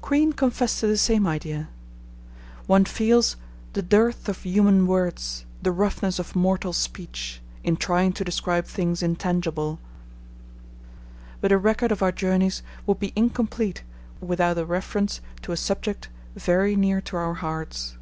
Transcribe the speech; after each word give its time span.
Crean 0.00 0.32
confessed 0.32 0.78
to 0.78 0.86
the 0.86 0.96
same 0.96 1.26
idea. 1.26 1.68
One 2.68 2.84
feels 2.84 3.34
"the 3.72 3.82
dearth 3.82 4.28
of 4.28 4.42
human 4.44 4.86
words, 4.86 5.44
the 5.60 5.72
roughness 5.72 6.20
of 6.20 6.36
mortal 6.36 6.72
speech" 6.72 7.42
in 7.64 7.76
trying 7.76 8.12
to 8.12 8.22
describe 8.22 8.66
things 8.66 9.02
intangible, 9.02 9.80
but 11.40 11.50
a 11.50 11.58
record 11.58 11.90
of 11.90 12.00
our 12.00 12.12
journeys 12.12 12.62
would 12.86 13.00
be 13.00 13.12
incomplete 13.16 13.82
without 14.20 14.56
a 14.56 14.64
reference 14.64 15.20
to 15.40 15.50
a 15.50 15.56
subject 15.56 16.08
very 16.36 16.76
near 16.76 17.00
to 17.00 17.16
our 17.16 17.34
hearts. 17.34 17.98